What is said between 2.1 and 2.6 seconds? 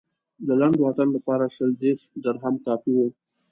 درهم